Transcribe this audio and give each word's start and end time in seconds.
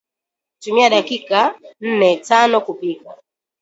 Tumia 0.59 0.89
dakika 0.89 1.55
nnetanokupika 1.81 3.17